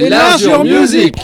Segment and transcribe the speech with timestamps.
[0.00, 1.16] Enlarge your music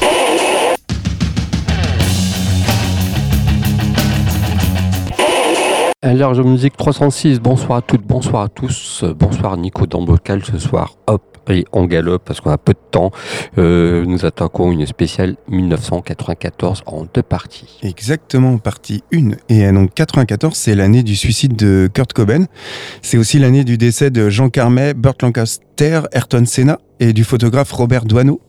[6.02, 10.05] Enlarge your music 306, bonsoir à toutes, bonsoir à tous, bonsoir Nico dans
[10.42, 13.10] ce soir, hop, et on galope parce qu'on a peu de temps.
[13.59, 17.79] Euh, nous attaquons une spéciale 1994 en deux parties.
[17.82, 19.32] Exactement, partie 1.
[19.48, 22.45] Et donc 94, c'est l'année du suicide de Kurt Cobain.
[23.02, 27.73] C'est aussi l'année du décès de Jean Carmet, Burt Lancaster, Ayrton Senna et du photographe
[27.73, 28.41] Robert Doisneau.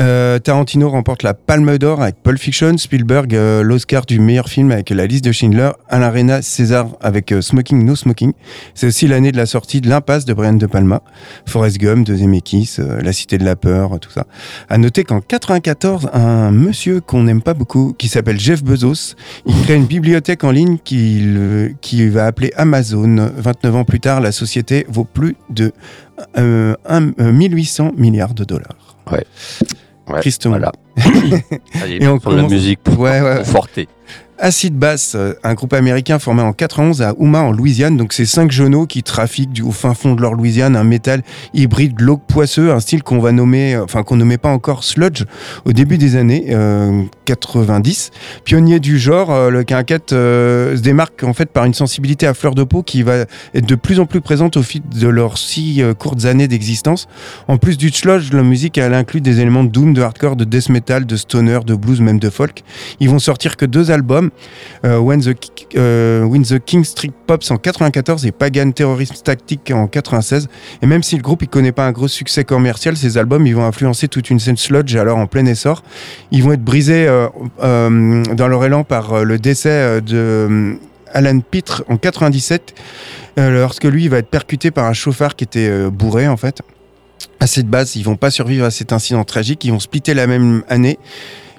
[0.00, 4.70] Euh, Tarantino remporte la Palme d'Or avec Pulp Fiction, Spielberg euh, l'Oscar du meilleur film
[4.70, 8.32] avec La liste de Schindler, Alain Rena César avec euh, Smoking No Smoking.
[8.74, 11.02] C'est aussi l'année de la sortie de L'Impasse de Brian De Palma,
[11.44, 14.26] Forrest Gump de Zemeckis, La Cité de la Peur, tout ça.
[14.70, 19.60] À noter qu'en 94, un monsieur qu'on n'aime pas beaucoup, qui s'appelle Jeff Bezos, il
[19.62, 23.30] crée une bibliothèque en ligne qu'il qui va appeler Amazon.
[23.36, 25.72] 29 ans plus tard, la société vaut plus de
[26.36, 28.96] 1800 milliards de dollars.
[29.10, 29.24] Ouais.
[30.08, 30.58] ouais Tristement.
[30.58, 30.72] Voilà.
[31.88, 33.38] Et on la musique pour ouais, ouais.
[33.38, 33.88] conforter.
[34.44, 37.96] Acid Bass, euh, un groupe américain formé en 91 à Houma en Louisiane.
[37.96, 41.22] Donc c'est cinq jeunes qui trafiquent du, au fin fond de leur Louisiane un métal
[41.54, 45.26] hybride glauque poisseux, un style qu'on va nommer, euh, enfin qu'on nommait pas encore sludge
[45.64, 46.56] au début des années
[47.24, 48.10] 90.
[48.12, 52.56] Euh, Pionnier du genre, le quinquette se démarque en fait par une sensibilité à fleur
[52.56, 55.84] de peau qui va être de plus en plus présente au fil de leurs six
[56.00, 57.06] courtes années d'existence.
[57.46, 60.44] En plus du sludge, la musique elle inclut des éléments de doom, de hardcore, de
[60.44, 62.64] death metal, de stoner, de blues, même de folk.
[62.98, 64.31] Ils vont sortir que deux albums
[64.84, 65.34] When, the,
[65.76, 70.48] euh, When the King Street Pops en 94 et Pagan Terrorism Tactic en 96.
[70.82, 73.54] Et même si le groupe ne connaît pas un gros succès commercial, ces albums ils
[73.54, 75.82] vont influencer toute une scène sludge alors en plein essor.
[76.30, 80.76] Ils vont être brisés euh, dans leur élan par le décès de
[81.12, 82.74] Alan Pitre en 97
[83.36, 86.62] lorsque lui il va être percuté par un chauffard qui était bourré en fait.
[87.40, 89.64] À cette base, ils vont pas survivre à cet incident tragique.
[89.64, 90.98] Ils vont splitter la même année.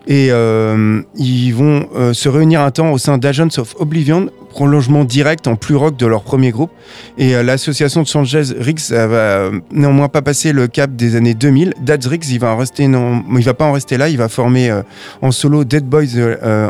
[0.06, 5.06] Et euh, ils vont euh, se réunir un temps au sein d'Agents of Oblivion, prolongement
[5.06, 6.72] direct en plus rock de leur premier groupe.
[7.18, 11.76] Et euh, l'association de Sanchez Riggs va néanmoins pas passer le cap des années 2000.
[11.82, 14.10] Dads Riggs, il va en rester non, il va pas en rester là.
[14.10, 14.82] Il va former
[15.22, 16.20] en solo Dead Boys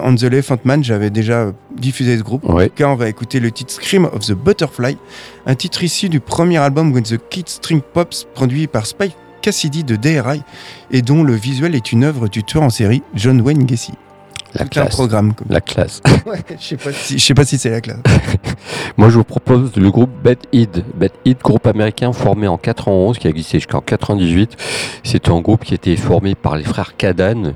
[0.04, 0.84] on the Elephant Man.
[0.84, 2.48] J'avais déjà diffusé ce groupe.
[2.48, 2.70] Ouais.
[2.70, 4.98] Car on va écouter le titre Scream of the Butterfly,
[5.48, 9.84] un titre issu du premier album When the Kid String Pops, produit par Spike Cassidy
[9.84, 10.42] de DRI
[10.90, 13.92] et dont le visuel est une œuvre du tueur en série John Wayne Gacy.
[14.56, 14.88] La classe.
[14.88, 15.34] un programme.
[15.50, 16.02] La classe.
[16.60, 18.00] je sais pas si, je sais pas si c'est la classe.
[18.98, 20.86] Moi, je vous propose le groupe Bad Id.
[20.96, 24.56] Bad Id, groupe américain formé en 91, qui a existé jusqu'en 98.
[25.04, 27.54] C'est un groupe qui a été formé par les frères Kadan,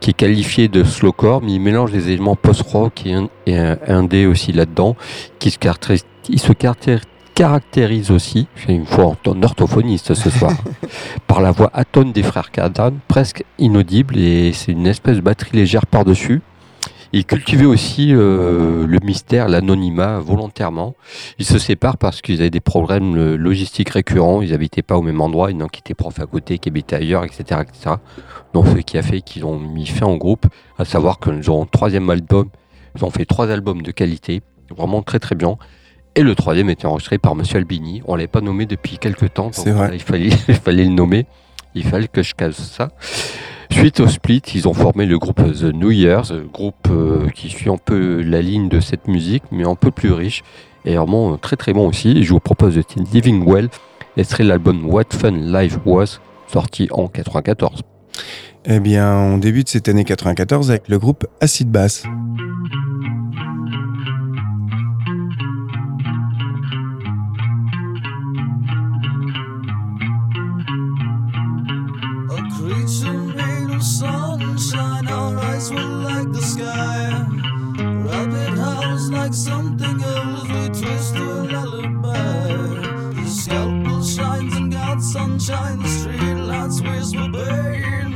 [0.00, 3.76] qui est qualifié de slowcore, mais il mélange des éléments post-rock et un, et un
[3.86, 4.96] indé aussi là-dedans,
[5.40, 7.02] qui se caractérise, il se caractérise
[7.38, 10.50] caractérise aussi, j'ai une fois en orthophoniste ce soir,
[11.28, 15.56] par la voix atone des frères Kadan, presque inaudible, et c'est une espèce de batterie
[15.56, 16.42] légère par-dessus.
[17.12, 20.96] Il cultivait aussi euh, le mystère, l'anonymat volontairement.
[21.38, 24.42] Ils se séparent parce qu'ils avaient des problèmes euh, logistiques récurrents.
[24.42, 25.52] Ils n'habitaient pas au même endroit.
[25.52, 27.94] Il y en a qui étaient profs à côté, qui habitaient ailleurs, etc., etc.
[28.52, 30.46] Donc, ce qui a fait qu'ils ont mis fin au groupe,
[30.76, 32.48] à savoir qu'ils ont un troisième album.
[32.96, 34.42] Ils ont fait trois albums de qualité,
[34.76, 35.56] vraiment très très bien.
[36.18, 38.02] Et le troisième était enregistré par Monsieur Albini.
[38.08, 39.52] On l'avait pas nommé depuis quelques temps.
[39.56, 41.26] donc voilà, il, fallait, il fallait le nommer.
[41.76, 42.88] Il fallait que je case ça.
[43.70, 47.70] Suite au split, ils ont formé le groupe The New Year's, groupe euh, qui suit
[47.70, 50.42] un peu la ligne de cette musique, mais un peu plus riche
[50.84, 52.24] et vraiment très très bon aussi.
[52.24, 53.68] Je vous propose le titre Living Well,
[54.16, 56.18] extrait de l'album What Fun Life Was,
[56.48, 57.82] sorti en 94.
[58.64, 62.02] Eh bien, on débute cette année 94 avec le groupe Acid Bass.
[72.68, 77.24] Made of sunshine, our eyes were like the sky.
[77.78, 82.12] Rabbit howls like something else, we twist to a lullaby.
[83.14, 88.10] The scalpel shines and got sunshine, the street lights whisper pain.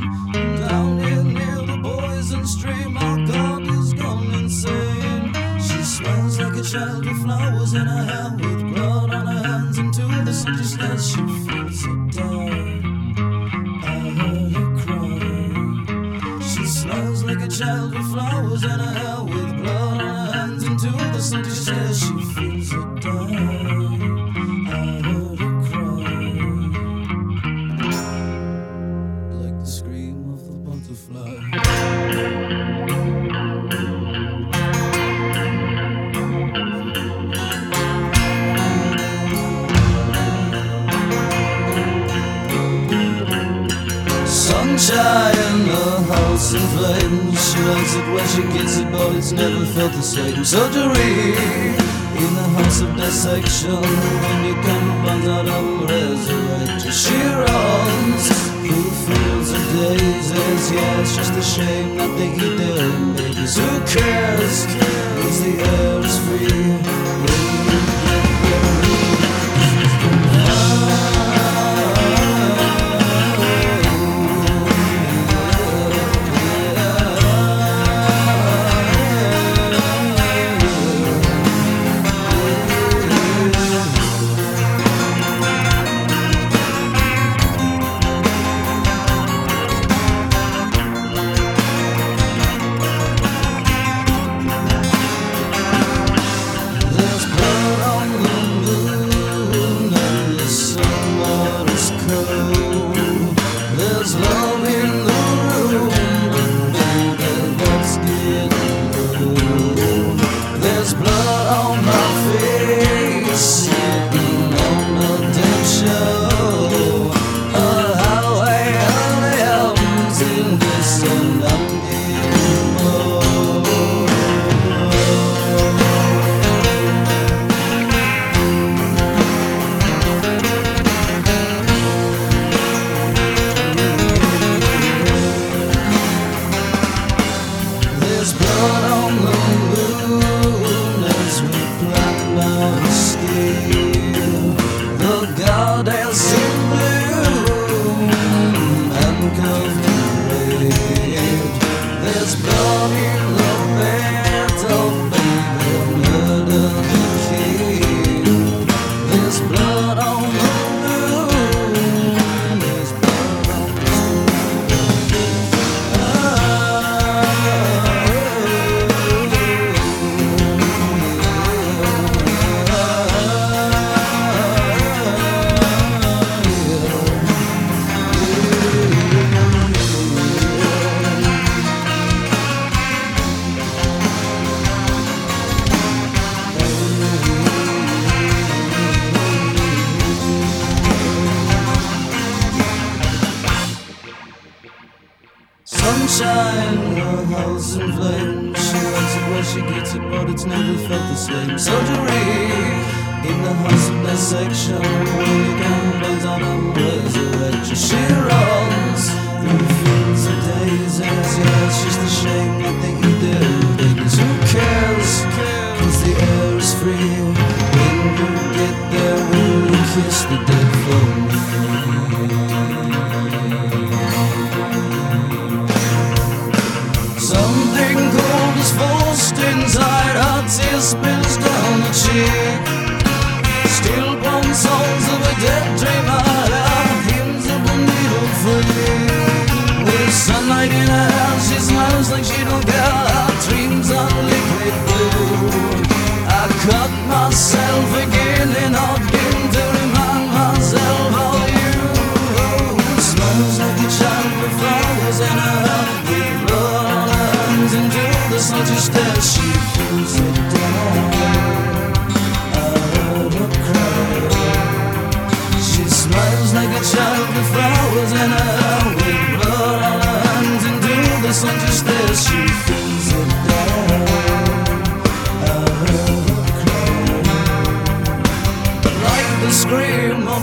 [0.67, 5.33] Down here near the poison stream, our God is gone insane.
[5.59, 9.79] She smells like a child with flowers in her hair, with blood on her hands,
[9.79, 12.92] and to the sun stares, she feels so tired.
[17.53, 20.63] child with flowers and a hell with blood on her hands.
[20.63, 23.63] Into the sun, she says she feels it die.
[44.73, 49.31] sunshine in the house in flames she likes it when she gets it, but it's
[49.31, 50.43] never felt the same.
[50.43, 51.33] Surgery
[52.23, 53.75] in the house of dissection.
[54.23, 58.25] When you come upon that old resurrection, she runs
[58.57, 60.71] through fields of daisies.
[60.71, 63.57] Yeah, it's just a shame that they get their own babies.
[63.57, 64.65] Who cares?
[65.21, 67.52] Cause the air is free.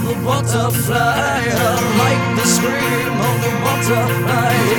[0.04, 0.97] the butterfly.
[0.97, 4.70] I like the scream of the butterfly.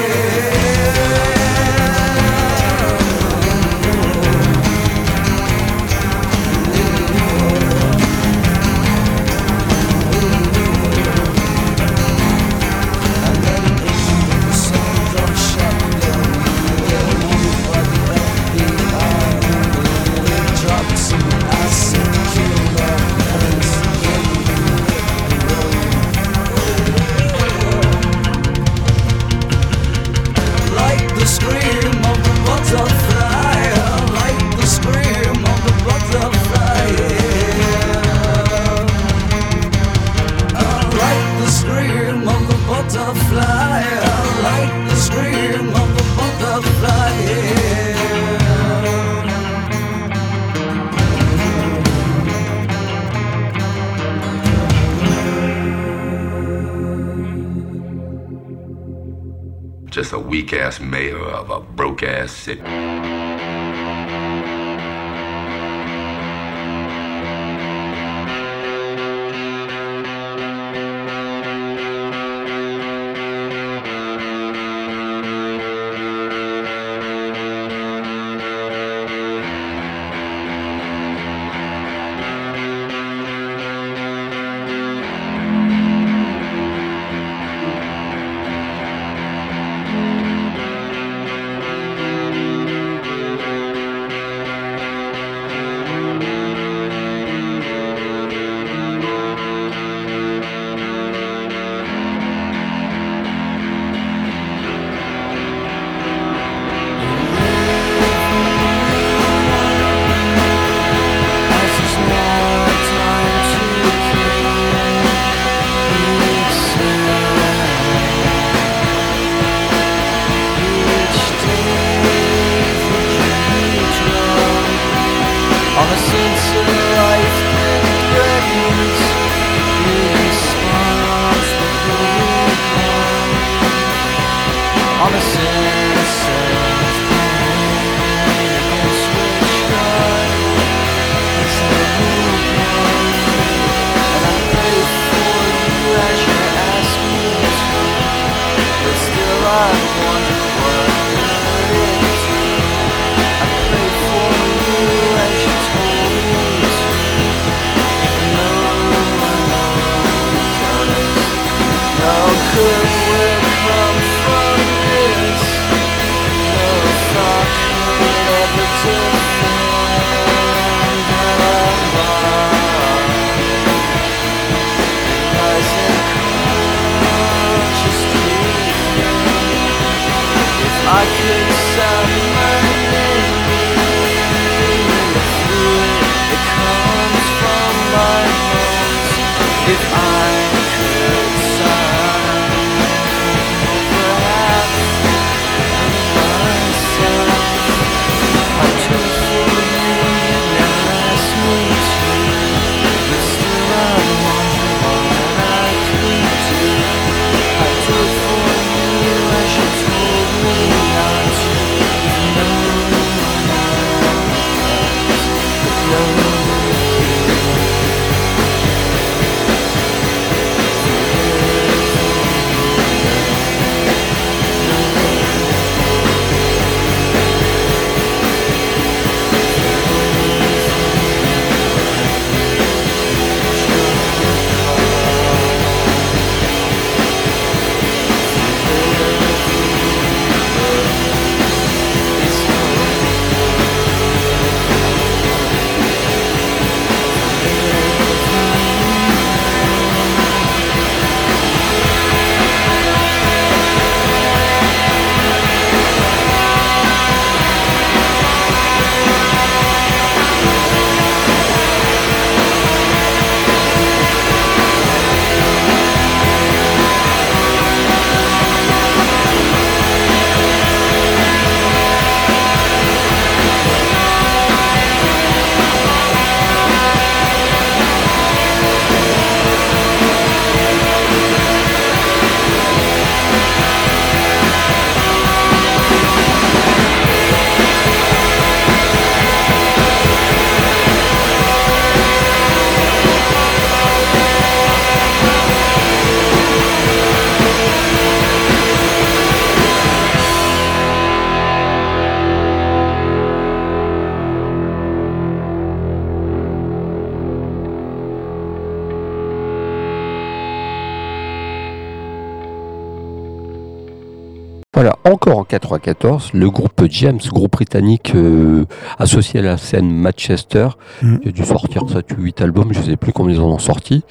[315.21, 318.65] Encore en 94, le groupe James, groupe britannique euh,
[318.97, 320.69] associé à la scène Manchester,
[321.03, 321.19] Mm.
[321.19, 323.49] qui a dû sortir 7 ou 8 albums, je ne sais plus combien ils en
[323.49, 324.03] ont sorti,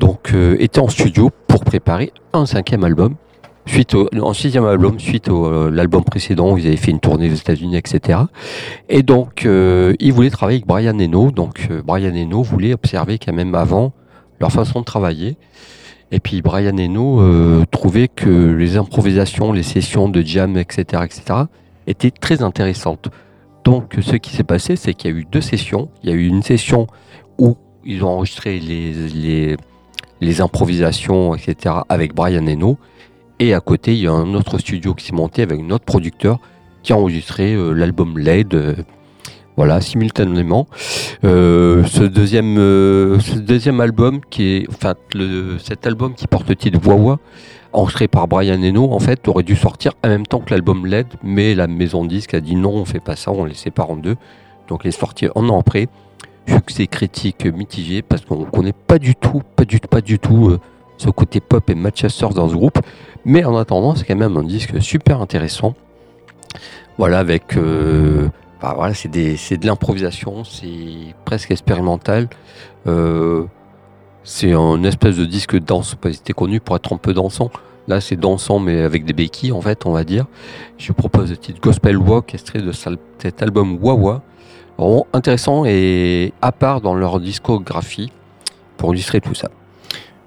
[0.00, 3.14] donc euh, était en studio pour préparer un cinquième album,
[3.66, 7.30] suite au, un sixième album, suite à l'album précédent où ils avaient fait une tournée
[7.30, 8.18] aux États-Unis, etc.
[8.88, 13.18] Et donc, euh, ils voulaient travailler avec Brian Eno, donc euh, Brian Eno voulait observer
[13.18, 13.92] quand même avant
[14.40, 15.36] leur façon de travailler.
[16.12, 21.40] Et puis Brian Eno euh, trouvait que les improvisations, les sessions de jam, etc., etc.,
[21.86, 23.08] étaient très intéressantes.
[23.64, 25.88] Donc ce qui s'est passé, c'est qu'il y a eu deux sessions.
[26.02, 26.86] Il y a eu une session
[27.38, 29.56] où ils ont enregistré les,
[30.20, 32.76] les, improvisations, etc., avec Brian Eno.
[33.38, 35.86] Et à côté, il y a un autre studio qui s'est monté avec un autre
[35.86, 36.38] producteur
[36.82, 38.84] qui a enregistré euh, l'album LED.
[39.56, 40.66] Voilà, simultanément.
[41.24, 46.48] Euh, ce deuxième, euh, ce deuxième album qui est, enfin, le- cet album qui porte
[46.48, 47.18] le titre Wawa,
[47.72, 51.06] enregistré par Brian Eno, en fait, aurait dû sortir en même temps que l'album LED,
[51.22, 53.96] mais la maison disque a dit non, on fait pas ça, on les sépare en
[53.96, 54.16] deux.
[54.68, 55.88] Donc, il est sorti un an après.
[56.48, 60.48] Succès critique mitigé parce qu'on connaît pas du tout, pas du tout, pas du tout
[60.48, 60.58] euh,
[60.96, 62.78] ce côté pop et Manchester dans ce groupe.
[63.24, 65.74] Mais en attendant, c'est quand même un disque super intéressant.
[66.98, 67.56] Voilà, avec.
[68.62, 72.28] Bah voilà, c'est de l'improvisation, c'est presque expérimental.
[72.86, 73.44] Euh,
[74.22, 77.50] c'est un espèce de disque danse, été connu pour être un peu dansant.
[77.88, 80.26] Là, c'est dansant, mais avec des béquilles, en fait, on va dire.
[80.78, 84.22] Je propose le titre Gospel Walk, extrait de cet album Wawa.
[84.78, 88.12] Vraiment intéressant et à part dans leur discographie
[88.76, 89.50] pour illustrer tout ça.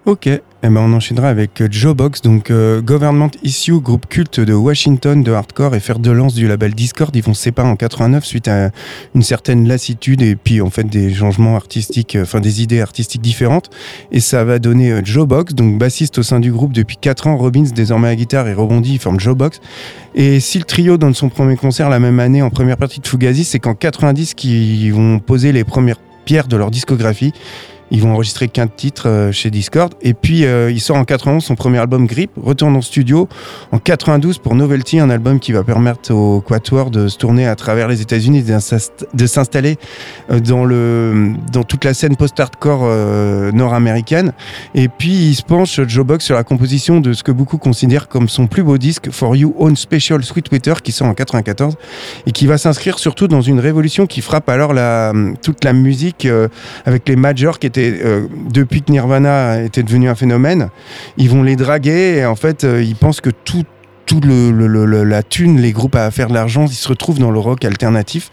[0.06, 0.30] Ok,
[0.68, 4.54] eh ben on enchaînera avec euh, Joe Box, donc euh, Government Issue, groupe culte de
[4.54, 7.16] Washington de hardcore et fer de lance du label Discord.
[7.16, 8.72] Ils vont séparer en 89 suite à
[9.14, 13.22] une certaine lassitude et puis en fait des changements artistiques, euh, enfin des idées artistiques
[13.22, 13.70] différentes.
[14.12, 17.38] Et ça va donner Joe Box, donc bassiste au sein du groupe depuis 4 ans.
[17.38, 19.62] Robbins désormais à guitare et rebondit, il forme Joe Box.
[20.16, 23.08] Et si le trio donne son premier concert la même année en première partie de
[23.08, 27.34] Fugazi, c'est qu'en 90 qu'ils vont poser les premières pierres de leur discographie.
[27.92, 29.94] Ils vont enregistrer 15 titres euh, chez Discord.
[30.02, 33.30] Et puis, euh, il sort en 91 son premier album Grip, retourne en studio
[33.72, 37.56] en 92 pour Novelty, un album qui va permettre au Quatuor de se tourner à
[37.56, 39.78] travers les États-Unis, de s'installer
[40.32, 40.66] euh, dans,
[41.52, 42.86] dans toute la scène post-hardcore
[43.54, 44.34] nord-américaine.
[44.74, 48.08] Et puis, il se penche, Joe Box, sur la composition de ce que beaucoup considèrent
[48.08, 51.76] comme son plus beau disque, For You Own Special Sweetwater, qui sort en 94
[52.26, 56.28] et qui va s'inscrire surtout dans une révolution qui frappe alors la, toute la musique
[56.86, 60.70] avec les majors qui étaient, euh, depuis que Nirvana était devenu un phénomène,
[61.18, 63.64] ils vont les draguer et en fait, euh, ils pensent que tout
[64.06, 67.40] tout le, la thune, les groupes à faire de l'argent, ils se retrouvent dans le
[67.40, 68.30] rock alternatif.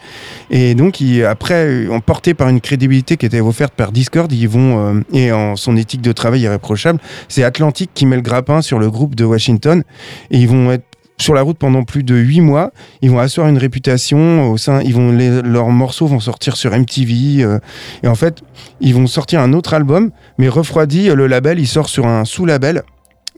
[0.51, 5.03] Et donc, après, euh, emportés par une crédibilité qui était offerte par Discord, ils vont,
[5.15, 8.91] et en son éthique de travail irréprochable, c'est Atlantic qui met le grappin sur le
[8.91, 9.83] groupe de Washington.
[10.31, 10.85] Et ils vont être
[11.19, 12.73] sur la route pendant plus de huit mois.
[13.01, 14.81] Ils vont asseoir une réputation au sein.
[14.83, 17.43] Ils vont leurs morceaux vont sortir sur MTV.
[17.43, 17.59] euh,
[18.03, 18.43] et en fait,
[18.81, 21.09] ils vont sortir un autre album, mais refroidi.
[21.09, 22.83] Le label, il sort sur un sous-label,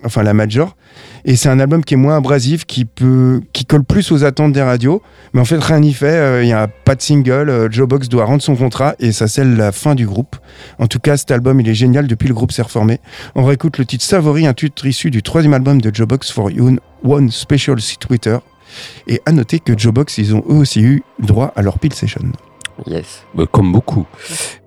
[0.04, 0.76] enfin la major.
[1.26, 4.52] Et c'est un album qui est moins abrasif, qui peut, qui colle plus aux attentes
[4.52, 5.00] des radios.
[5.32, 6.06] Mais en fait, rien n'y fait.
[6.06, 7.48] euh, Il n'y a pas de single.
[7.48, 10.36] euh, Joe Box doit rendre son contrat et ça scelle la fin du groupe.
[10.78, 12.98] En tout cas, cet album, il est génial depuis le groupe s'est reformé.
[13.34, 16.50] On réécoute le titre Savory, un titre issu du troisième album de Joe Box for
[16.50, 18.36] You One Special Twitter.
[19.08, 21.94] Et à noter que Joe Box, ils ont eux aussi eu droit à leur pile
[21.94, 22.20] session.
[22.86, 23.24] Yes.
[23.52, 24.04] Comme beaucoup.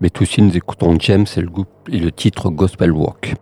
[0.02, 3.36] Mais tout de suite, nous écoutons James et le, groupe, et le titre Gospel Walk.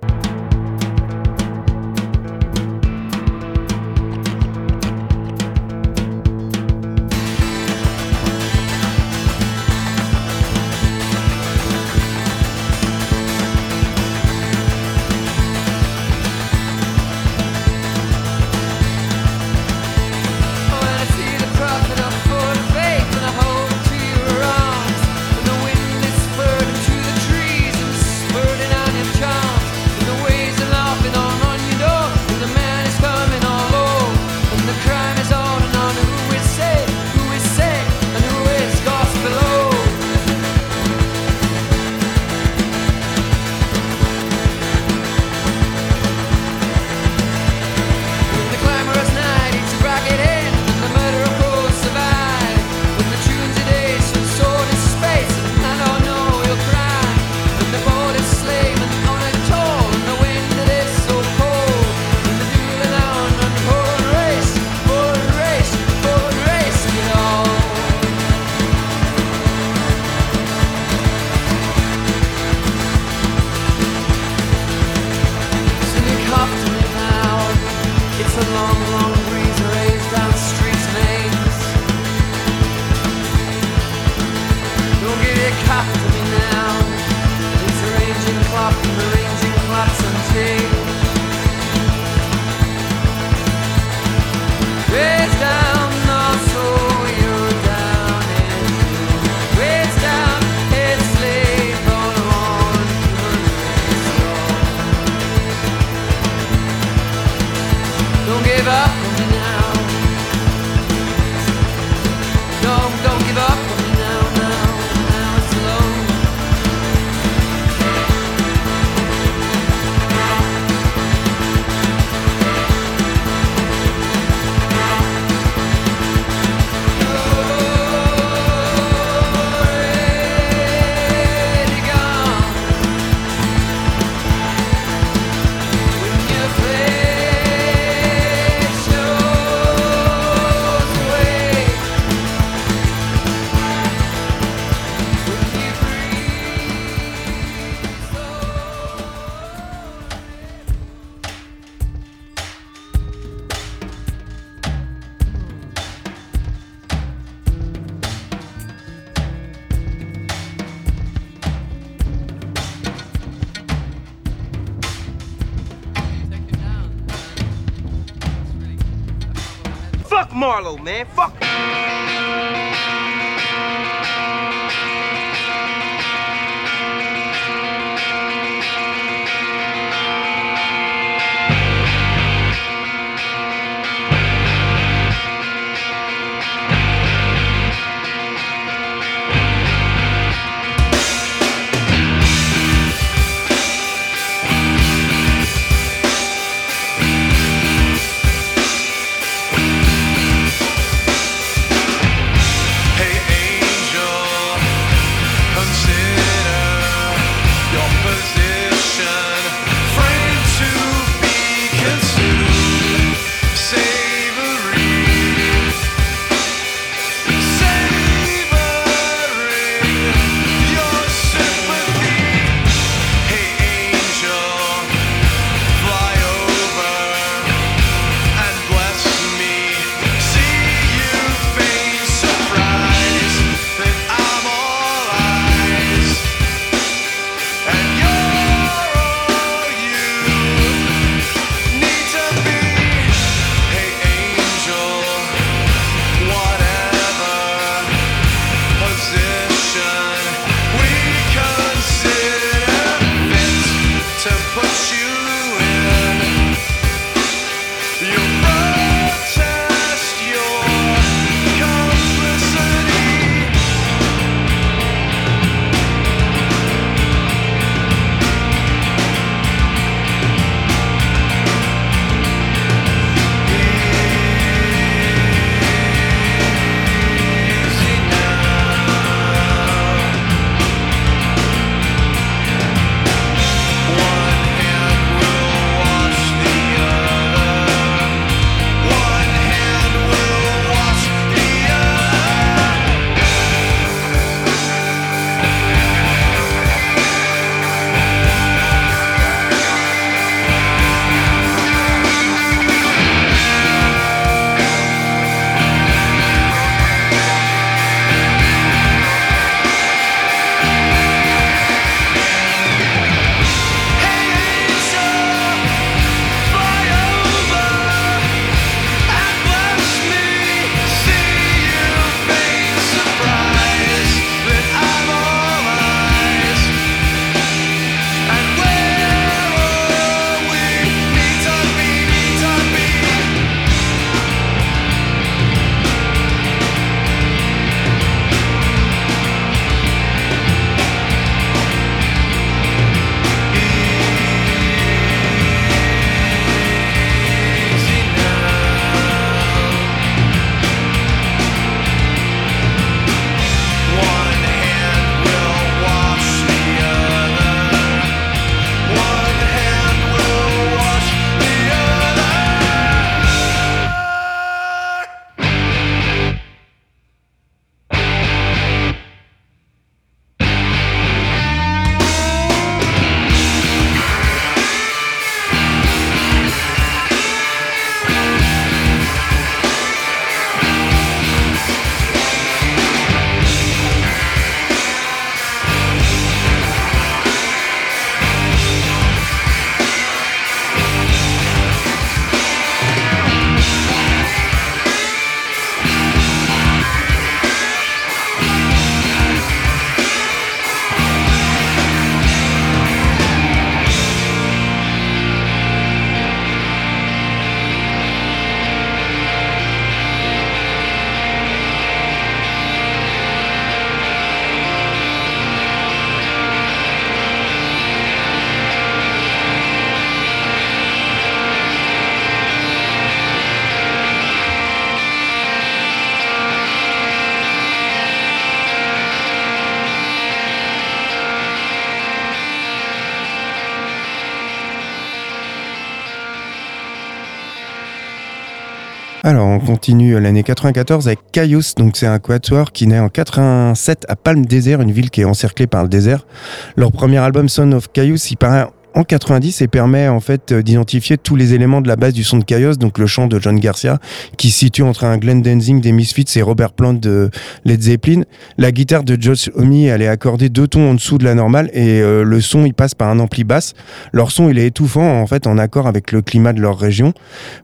[439.28, 441.74] Alors, on continue l'année 94 avec Caius.
[441.74, 445.26] Donc, c'est un quatuor qui naît en 87 à Palm Desert, une ville qui est
[445.26, 446.28] encerclée par le désert.
[446.76, 450.64] Leur premier album, Son of Caius, il paraît en 90 et permet en fait euh,
[450.64, 453.40] d'identifier tous les éléments de la base du son de Chaos, donc le chant de
[453.40, 454.00] John Garcia,
[454.38, 457.30] qui se situe entre un Glenn Danzig des Misfits et Robert Plant de
[457.66, 458.22] Led Zeppelin.
[458.58, 461.70] La guitare de Josh Homme, elle est accordée deux tons en dessous de la normale
[461.74, 463.74] et euh, le son, il passe par un ampli basse.
[464.14, 467.14] Leur son, il est étouffant en fait en accord avec le climat de leur région.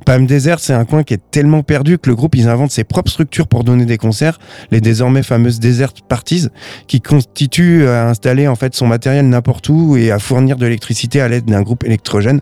[0.06, 2.84] Palm Desert, c'est un coin qui est tellement perdu que le groupe, ils inventent ses
[2.84, 4.40] propres structures pour donner des concerts,
[4.72, 6.48] les désormais fameuses Desert Parties,
[6.88, 11.21] qui constituent à installer en fait son matériel n'importe où et à fournir de l'électricité
[11.22, 12.42] à l'aide d'un groupe électrogène.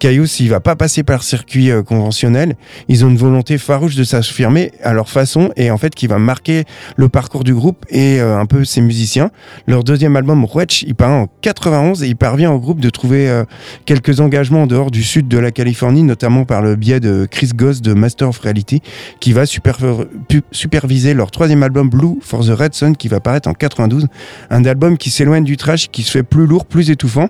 [0.00, 2.56] Caius, il va pas passer par circuit euh, conventionnel.
[2.88, 6.18] Ils ont une volonté farouche de s'affirmer à leur façon et en fait qui va
[6.18, 6.64] marquer
[6.96, 9.30] le parcours du groupe et euh, un peu ses musiciens.
[9.66, 13.28] Leur deuxième album, Wretch, il paraît en 91 et il parvient au groupe de trouver
[13.28, 13.44] euh,
[13.84, 17.50] quelques engagements en dehors du sud de la Californie, notamment par le biais de Chris
[17.54, 18.82] Goss de Master of Reality,
[19.20, 23.54] qui va superviser leur troisième album Blue for the Red Sun, qui va paraître en
[23.54, 24.06] 92.
[24.50, 27.28] Un album qui s'éloigne du trash, qui se fait plus lourd, plus étouffant.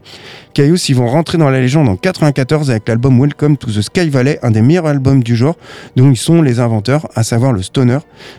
[0.54, 4.08] Caius, ils vont rentrer dans la légende en 94 avec l'album Welcome to the Sky
[4.08, 5.56] Valley, un des meilleurs albums du genre,
[5.96, 7.98] dont ils sont les inventeurs, à savoir le Stoner.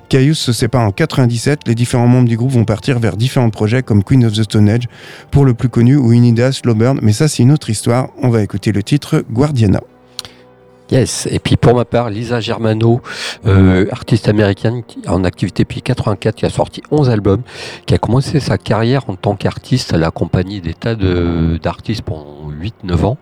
[0.09, 3.83] Caius se sépare en 97, les différents membres du groupe vont partir vers différents projets
[3.83, 4.87] comme Queen of the Stone Age,
[5.31, 8.09] pour le plus connu, ou Unida, Slowburn, mais ça c'est une autre histoire.
[8.21, 9.81] On va écouter le titre Guardiana.
[10.91, 11.27] Yes.
[11.31, 13.01] Et puis pour ma part, Lisa Germano,
[13.45, 17.41] euh, artiste américaine qui- en activité depuis 84, qui a sorti 11 albums,
[17.85, 19.91] qui a commencé sa carrière en tant qu'artiste.
[19.93, 23.17] Elle a accompagné des tas de- d'artistes pendant 8-9 ans.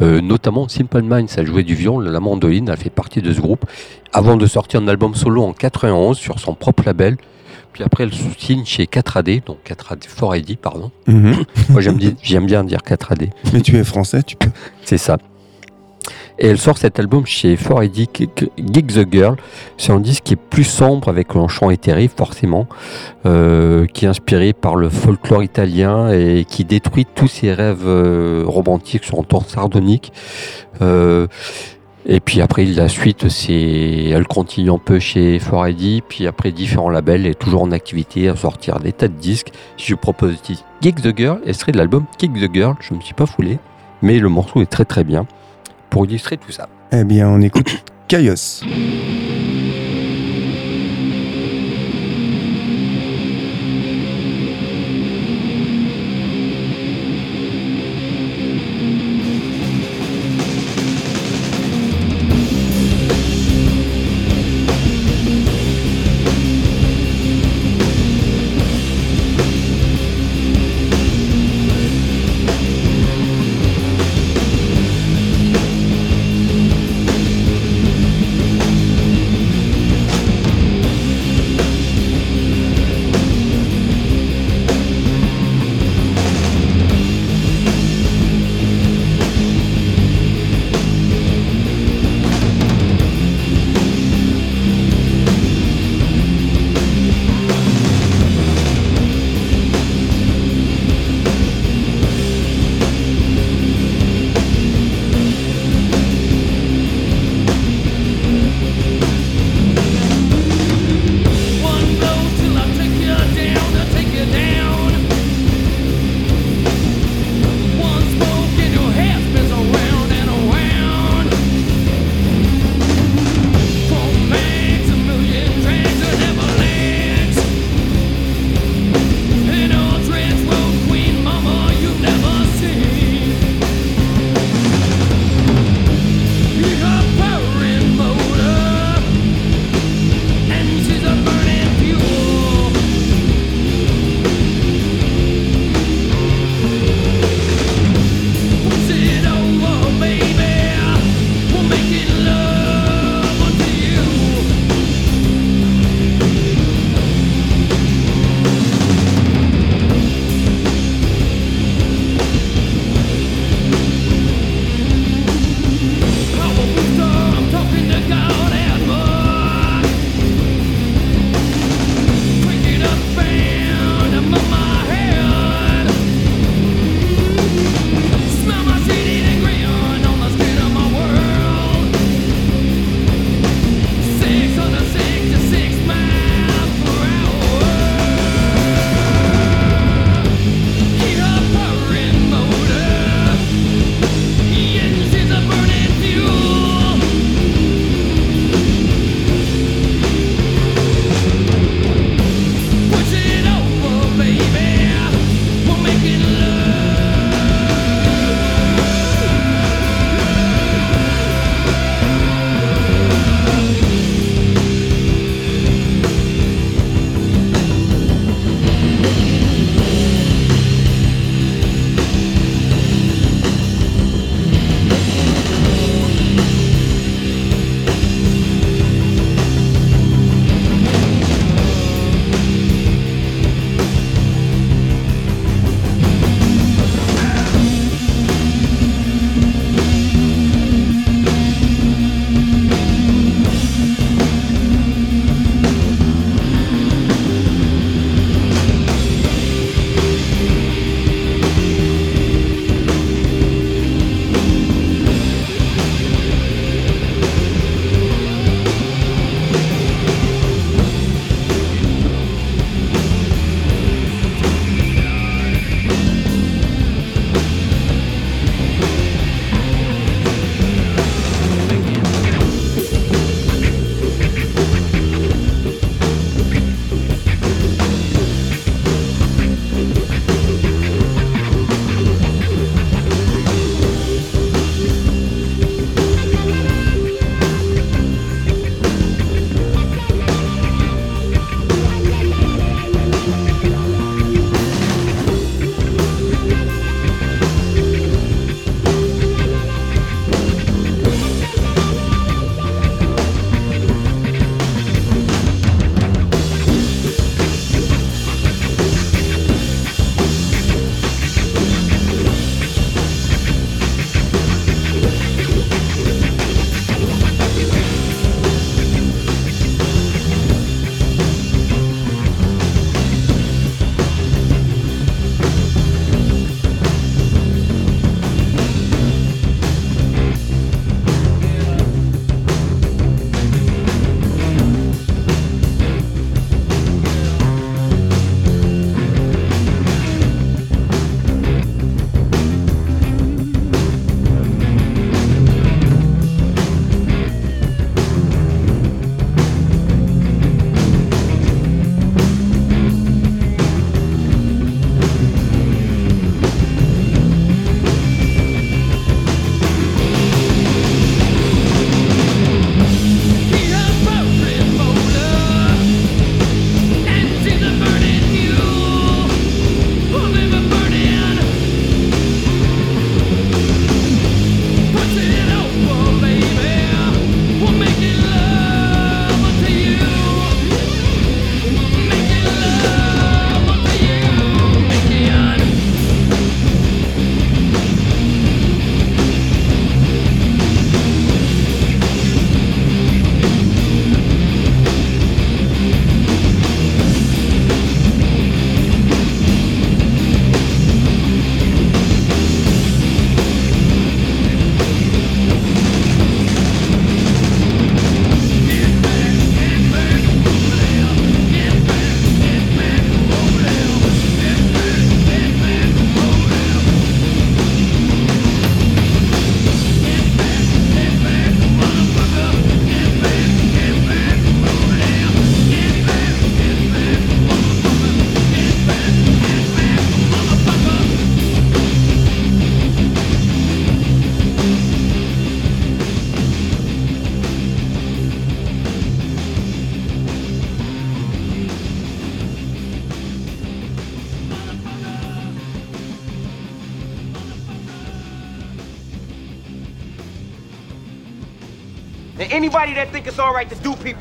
[0.00, 3.40] Euh, notamment Simple Minds, elle jouait du violon, la mandoline, elle fait partie de ce
[3.40, 3.64] groupe,
[4.12, 7.16] avant de sortir un album solo en 91 sur son propre label.
[7.72, 10.90] Puis après, elle signe chez 4AD, donc 4AD, 4AD, pardon.
[11.68, 13.28] Moi, j'aime di- j'aime bien dire 4AD.
[13.52, 14.50] mais tu es français, tu peux.
[14.84, 15.18] C'est ça.
[16.38, 18.08] Et elle sort cet album chez 4AD
[18.58, 19.36] Gig the Girl.
[19.78, 22.66] C'est un disque qui est plus sombre avec un chant éthéré, forcément,
[23.24, 28.44] euh, qui est inspiré par le folklore italien et qui détruit tous ses rêves euh,
[28.46, 30.12] romantiques sur un ton sardonique.
[30.82, 31.26] Euh,
[32.08, 36.90] et puis après, la suite, c'est, elle continue un peu chez 4AD, puis après différents
[36.90, 39.52] labels, est toujours en activité à sortir des tas de disques.
[39.76, 40.36] Si je propose
[40.82, 42.74] Gig the Girl, elle serait de l'album Kick the Girl.
[42.80, 43.58] Je me suis pas foulé,
[44.02, 45.26] mais le morceau est très très bien
[45.90, 46.68] pour illustrer tout ça.
[46.92, 48.62] Eh bien, on écoute Caius.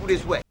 [0.09, 0.44] his way.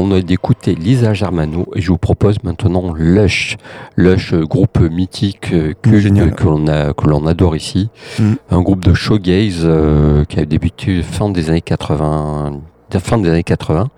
[0.00, 3.56] On a d'écouter Lisa Germano et je vous propose maintenant Lush.
[3.96, 7.90] Lush, euh, groupe mythique euh, culte que l'on a que l'on adore ici.
[8.18, 8.32] Mm.
[8.50, 12.60] Un groupe de showgaze euh, qui a débuté fin des années 80
[12.98, 13.88] fin des années 80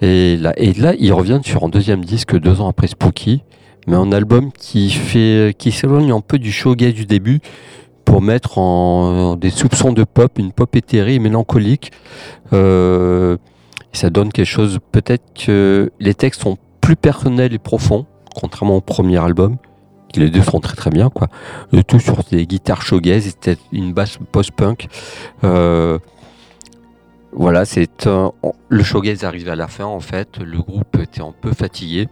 [0.00, 3.42] et là et là ils reviennent sur un deuxième disque deux ans après Spooky
[3.86, 7.40] mais un album qui fait qui s'éloigne un peu du showgaze du début
[8.06, 11.90] pour mettre en des soupçons de pop, une pop éthérée et mélancolique.
[12.52, 13.36] Euh,
[13.98, 18.80] ça donne quelque chose, peut-être que les textes sont plus personnels et profonds, contrairement au
[18.80, 19.56] premier album.
[20.12, 21.28] qui Les deux sont très très bien, quoi.
[21.72, 24.86] Le tout sur des guitares shoegaze, c'était une basse post-punk.
[25.42, 25.98] Euh,
[27.32, 28.32] voilà, c'est un-
[28.68, 30.38] le shoegaze arrive à la fin en fait.
[30.38, 32.08] Le groupe était un peu fatigué.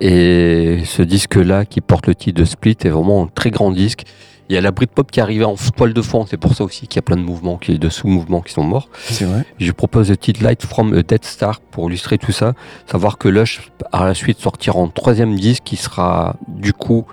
[0.00, 4.04] Et ce disque-là, qui porte le titre de Split, est vraiment un très grand disque.
[4.50, 6.86] Il y a la Britpop qui arrivait en toile de fond, c'est pour ça aussi
[6.86, 8.88] qu'il y a plein de mouvements, qui- de sous-mouvements qui sont morts.
[8.98, 9.44] C'est vrai.
[9.58, 12.54] Je propose le titre Light from a Dead Star pour illustrer tout ça.
[12.90, 17.04] Savoir que Lush, à la suite, sortira en troisième disque qui sera du coup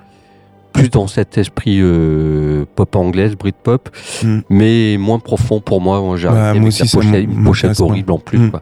[0.71, 3.89] plus dans cet esprit euh, pop anglaise, Britpop,
[4.23, 4.39] Mm.
[4.49, 6.01] mais moins profond pour moi.
[6.01, 8.39] Moi, J'ai arrêté moi avec la aussi, ça pochette, une pochette horrible en plus.
[8.39, 8.51] Mm.
[8.51, 8.61] quoi.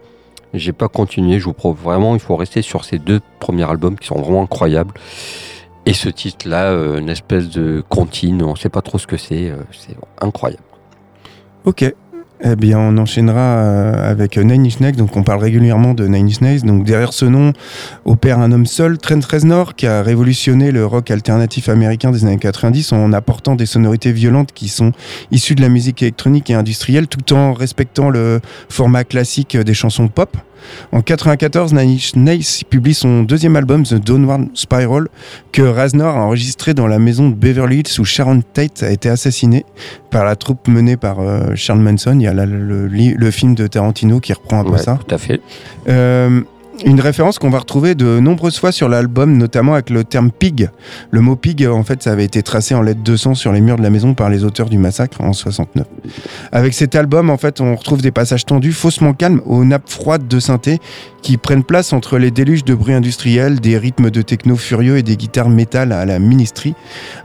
[0.56, 1.40] J'ai pas continué.
[1.40, 4.44] Je vous propose vraiment, il faut rester sur ces deux premiers albums qui sont vraiment
[4.44, 4.94] incroyables.
[5.86, 9.18] Et ce titre-là, euh, une espèce de comptine, on ne sait pas trop ce que
[9.18, 10.64] c'est, euh, c'est incroyable.
[11.66, 11.94] Ok.
[12.46, 14.96] Eh bien, on enchaînera euh, avec Nine Inch Nails.
[14.96, 16.62] Donc, on parle régulièrement de Nine Inch Nails.
[16.64, 17.54] Donc, derrière ce nom
[18.04, 22.38] opère un homme seul, Trent Reznor, qui a révolutionné le rock alternatif américain des années
[22.38, 24.92] 90 en apportant des sonorités violentes qui sont
[25.32, 30.10] issues de la musique électronique et industrielle, tout en respectant le format classique des chansons
[30.10, 30.36] pop.
[30.92, 35.08] En 94, Nine Inch Nails publie son deuxième album, The Downward Spiral,
[35.52, 39.10] que Reznor a enregistré dans la maison de Beverly Hills où Sharon Tate a été
[39.10, 39.66] assassinée
[40.12, 42.18] par la troupe menée par euh, Charles Manson.
[42.20, 44.78] Il y a là le, le- le film de Tarantino qui reprend un peu Ouais,
[44.78, 45.00] ça.
[45.08, 45.42] Tout à fait.
[45.90, 46.42] Euh,
[46.86, 50.70] une référence qu'on va retrouver de nombreuses fois sur l'album, notamment avec le terme pig.
[51.12, 53.62] Le mot pig, en fait, ça avait été tracé en lettres de sang sur les
[53.62, 55.86] murs de la maison par les auteurs du massacre en 69.
[56.52, 60.28] Avec cet album, en fait, on retrouve des passages tendus, faussement calmes, aux nappes froides
[60.28, 60.80] de synthé
[61.22, 65.04] qui prennent place entre les déluges de bruit industriel, des rythmes de techno furieux et
[65.04, 66.74] des guitares métal à la ministry.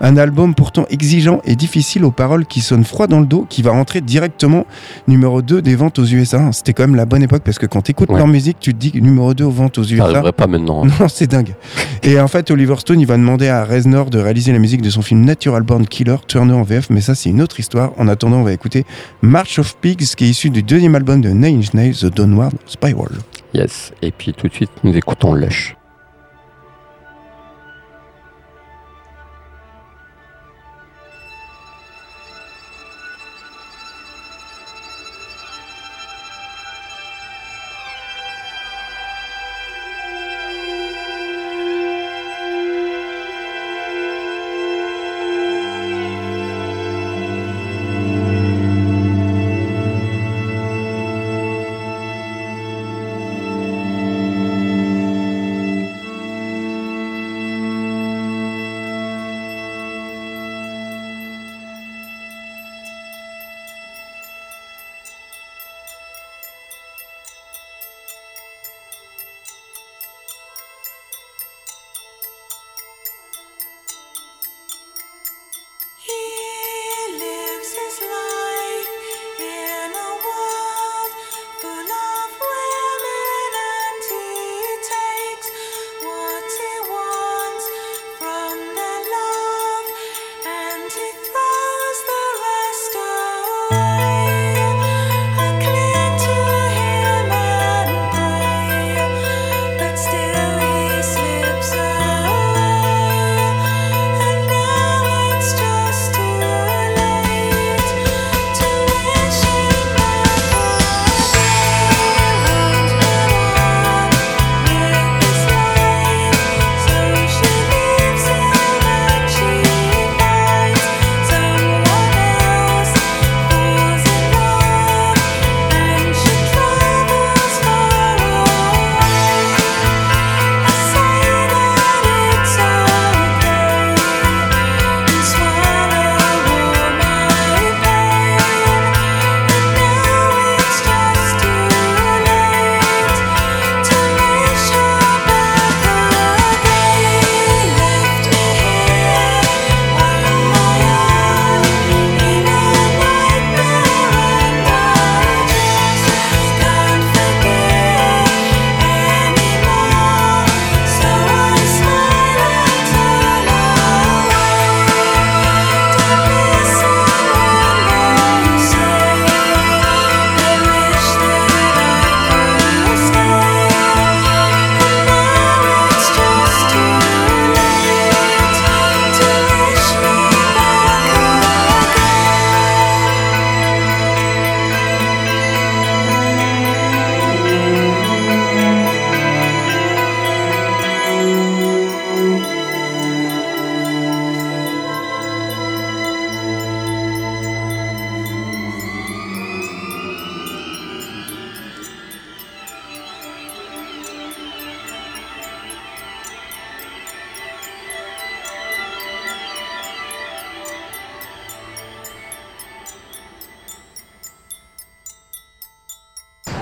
[0.01, 3.63] Un album pourtant exigeant et difficile aux paroles qui sonnent froid dans le dos, qui
[3.63, 4.67] va rentrer directement
[5.09, 6.49] numéro 2 des ventes aux USA.
[6.53, 8.19] C'était quand même la bonne époque parce que quand tu écoutes Ouais.
[8.19, 10.05] leur musique, tu te dis numéro 2 aux ventes aux Ça USA.
[10.07, 10.85] n'arriverait pas maintenant.
[10.85, 10.89] hein.
[11.01, 11.55] Non, c'est dingue.
[12.03, 14.91] Et en fait, Oliver Stone, il va demander à Reznor de réaliser la musique de
[14.91, 17.93] son film Natural Born Killer, Turner en VF, mais ça, c'est une autre histoire.
[17.99, 18.85] En attendant, on va écouter
[19.23, 22.53] March of Pigs, qui est issu du deuxième album de Nine Inch Nails, The Downward
[22.67, 23.09] Spiral.
[23.55, 23.93] Yes.
[24.03, 25.75] Et puis tout de suite, nous écoutons Lush.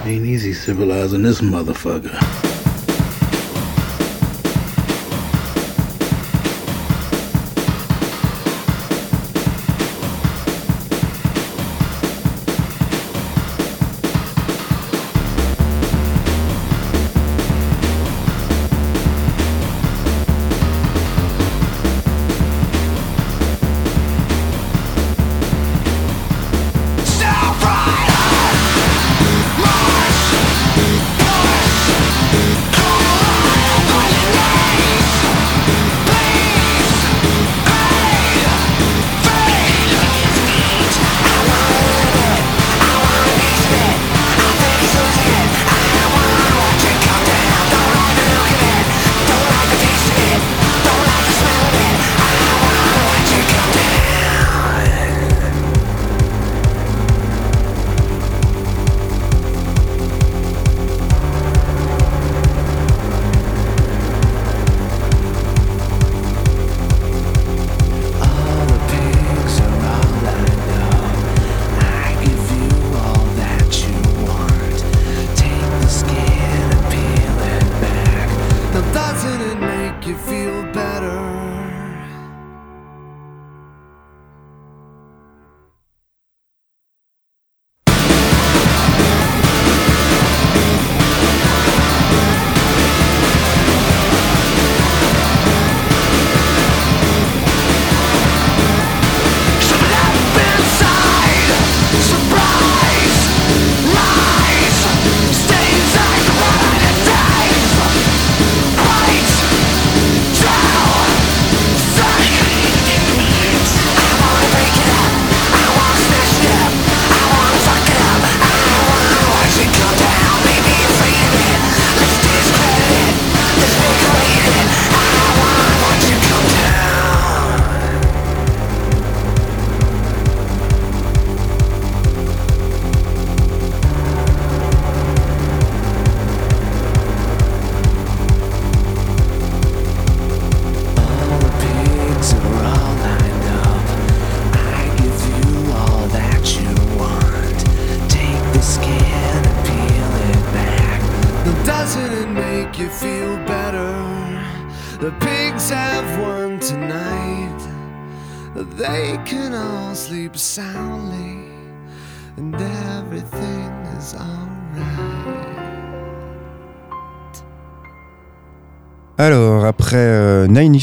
[0.06, 2.45] Ain't easy civilizing this motherfucker.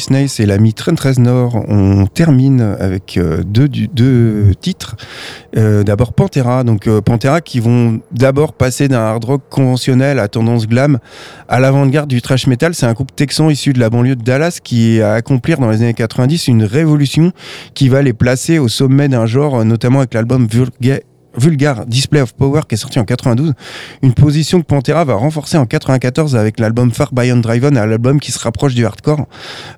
[0.10, 4.96] Nails et l'ami Trent Reznor, on termine avec euh, deux, deux titres.
[5.56, 10.28] Euh, d'abord Pantera, donc euh, Pantera qui vont d'abord passer d'un hard rock conventionnel à
[10.28, 11.00] tendance glam
[11.48, 12.74] à l'avant-garde du thrash metal.
[12.74, 15.82] C'est un groupe texan issu de la banlieue de Dallas qui a accomplir dans les
[15.82, 17.32] années 90 une révolution
[17.74, 21.02] qui va les placer au sommet d'un genre, notamment avec l'album Vulga-
[21.38, 23.54] Vulgar Display of Power qui est sorti en 92.
[24.02, 28.20] Une position que Pantera va renforcer en 94 avec l'album Far Beyond Driven, un album
[28.20, 29.26] qui se rapproche du hardcore.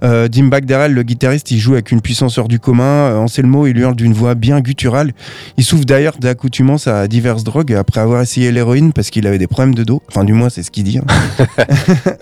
[0.03, 2.84] Euh, Dim Bagdarel, le guitariste, il joue avec une puissance hors du commun.
[2.84, 5.14] Euh, Anselmo, il hurle d'une voix bien gutturale.
[5.58, 9.47] Il souffre d'ailleurs d'accoutumance à diverses drogues après avoir essayé l'héroïne parce qu'il avait des
[9.47, 10.01] problèmes de dos.
[10.10, 10.99] Enfin, du moins, c'est ce qu'il dit.
[10.99, 11.45] hein.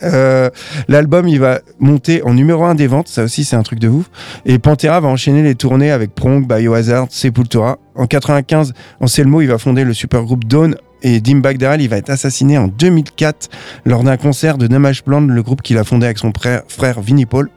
[0.04, 0.50] Euh,
[0.88, 3.08] L'album, il va monter en numéro 1 des ventes.
[3.08, 4.10] Ça aussi, c'est un truc de ouf.
[4.46, 7.78] Et Pantera va enchaîner les tournées avec Prong, Biohazard, Sepultura.
[7.96, 10.76] En 95, Anselmo, il va fonder le supergroupe Dawn
[11.06, 13.50] et Dim Bagdarel, il va être assassiné en 2004
[13.86, 17.02] lors d'un concert de Damage Plan, le groupe qu'il a fondé avec son frère, frère
[17.02, 17.50] Vinnie Paul.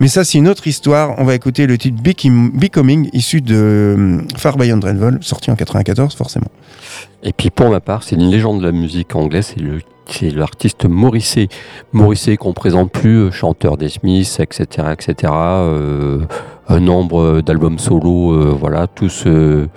[0.00, 1.14] Mais ça, c'est une autre histoire.
[1.18, 5.56] On va écouter le titre Becom- Becoming, issu de euh, Far Beyond Driven, sorti en
[5.56, 6.48] 94, forcément.
[7.22, 10.30] Et puis pour ma part, c'est une légende de la musique anglaise, c'est le c'est
[10.30, 11.48] l'artiste Morrissey.
[11.92, 15.32] Morrissey qu'on présente plus, euh, chanteur des Smiths, etc., etc.
[15.34, 16.20] euh,
[16.68, 19.68] un nombre d'albums solo, euh, voilà, tous euh,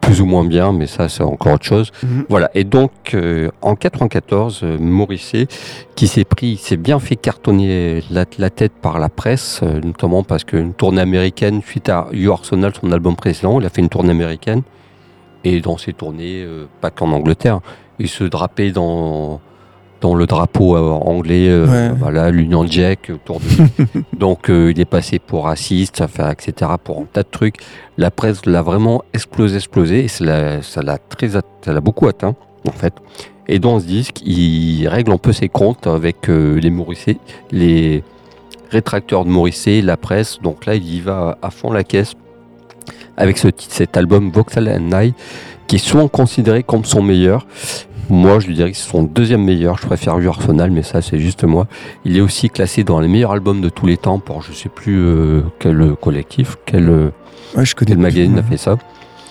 [0.00, 1.92] plus ou moins bien, mais ça c'est encore autre chose.
[2.02, 2.24] Mhm.
[2.28, 2.50] Voilà.
[2.54, 5.46] Et donc euh, en 94, euh, Morrissey,
[5.94, 10.22] qui s'est pris, s'est bien fait cartonner la, la tête par la presse, euh, notamment
[10.22, 13.88] parce qu'une tournée américaine suite à You Arsenal, son album précédent, il a fait une
[13.88, 14.62] tournée américaine.
[15.44, 17.60] Et dans ces tournées, euh, pas qu'en Angleterre,
[17.98, 19.40] il se drapait dans,
[20.00, 21.94] dans le drapeau euh, anglais, euh, Ouais.
[21.98, 24.04] voilà, l'Union Jack autour de lui.
[24.18, 27.56] Donc euh, il est passé pour raciste, enfin, etc., pour un tas de trucs.
[27.98, 30.24] La presse l'a vraiment explosé, explosé, et ça
[30.82, 32.34] l'a- très, ça l'a beaucoup atteint,
[32.66, 32.94] en fait.
[33.48, 37.18] Et dans ce disque, il règle un peu ses comptes avec les Morrissey,
[37.50, 38.04] les
[38.70, 40.38] rétracteurs de Morrissey, la presse.
[40.40, 42.14] Donc là, il y va à fond la caisse
[43.16, 45.14] avec ce titre, cet album Voxel and I,
[45.66, 47.46] qui est souvent considéré comme son meilleur.
[48.08, 49.78] Moi, je lui dirais que c'est son deuxième meilleur.
[49.78, 51.66] Je préfère lui Arsenal, mais ça, c'est juste moi.
[52.04, 54.68] Il est aussi classé dans les meilleurs albums de tous les temps pour je sais
[54.68, 57.10] plus euh, quel euh, collectif, quel, euh,
[57.56, 58.76] Ouais, je connais quel magazine a fait ça.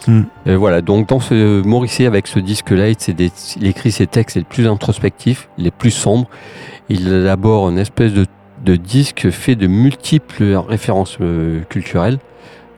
[0.08, 0.24] Hmm.
[0.46, 4.68] Et voilà, donc dans ce Morrissey avec ce disque-là, il écrit ses textes les plus
[4.68, 6.28] introspectifs, les plus sombres.
[6.90, 8.26] Il élabore une espèce de,
[8.64, 12.20] de disque fait de multiples références euh, culturelles.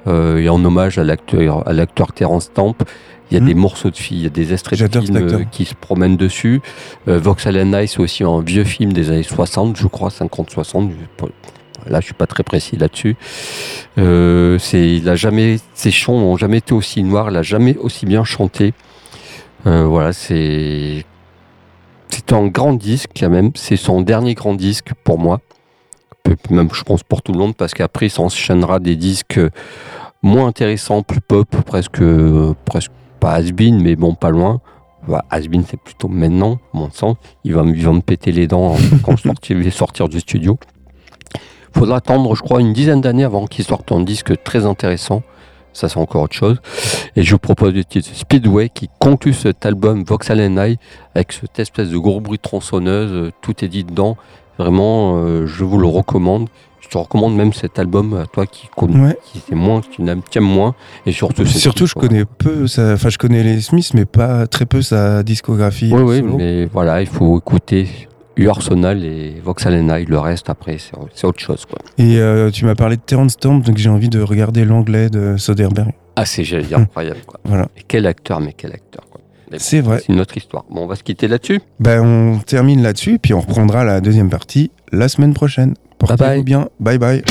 [0.08, 2.76] Euh, et en hommage à l'acteur, à l'acteur Terence Stamp,
[3.32, 3.46] il y a Hmm.
[3.46, 6.62] des morceaux de filles, il y a des extraits de films qui se promènent dessus.
[7.08, 10.92] Euh, Voxel and I, c'est aussi un vieux film des années 60, je crois, 50-60.
[10.92, 11.26] je-
[11.90, 13.16] Là, je suis pas très précis là-dessus.
[13.98, 17.76] Euh, c'est, il a jamais, ses chants n'ont jamais été aussi noirs, il a jamais
[17.78, 18.74] aussi bien chanté.
[19.66, 21.06] Euh, voilà, c'est,
[22.10, 23.50] c'est un grand disque quand même.
[23.56, 25.40] C'est son dernier grand disque pour moi.
[26.52, 29.40] Même, je pense pour tout le monde, parce qu'après, il s'enchaînera des disques
[30.22, 32.02] moins intéressants, plus pop, presque,
[32.66, 32.92] presque
[33.22, 34.60] pas has-been, mais bon, pas loin.
[35.08, 37.16] Bah, has-been, c'est plutôt maintenant, mon sens.
[37.46, 40.58] Il va, me- péter les dents quand je sortir- vais sortir du studio.
[41.74, 45.24] faudra attendre, je crois, une dizaine d'années avant qu'il sorte un disque très intéressant.
[45.74, 46.58] Ça, c'est encore autre chose.
[47.16, 50.04] Et je vous propose le titre Speedway qui conclut cet album
[50.42, 50.78] and I
[51.16, 53.32] avec cette espèce de gros bruit tronçonneuse.
[53.42, 54.18] Tout est dit dedans.
[54.60, 56.50] Vraiment, euh, je vous le recommande.
[56.92, 59.18] Je te recommande même cet album à toi qui, con- Ouais.
[59.24, 60.02] qui c'est moins, qui
[60.38, 60.76] aime moins.
[61.06, 64.82] Et surtout, Surtout, je connais peu, enfin, je connais les Smiths, mais pas très peu
[64.82, 65.90] sa discographie.
[65.94, 67.88] Oui, oui, mais voilà, il faut écouter
[68.46, 70.04] Arsenal et Voxel and I.
[70.04, 71.64] Le reste, après, c'est autre chose.
[71.66, 71.80] Quoi.
[71.98, 75.38] Et euh, tu m'as parlé de Terrence Stamp, donc j'ai envie de regarder l'anglais de
[75.38, 75.94] Soderbergh.
[76.18, 77.22] Ah, c'est incroyable.
[77.26, 77.40] Quoi.
[77.46, 77.70] Voilà.
[77.78, 79.06] Et quel acteur, mais quel acteur.
[79.10, 79.22] quoi.
[79.50, 80.00] Mais bon, C'est vrai.
[80.06, 80.66] C'est une autre histoire.
[80.70, 81.62] Bon, on va se quitter là-dessus.
[81.80, 85.76] Ben, on termine là-dessus, puis on reprendra la deuxième partie la semaine prochaine.
[86.02, 86.70] Portez-vous bien.
[86.80, 87.24] Bye bye.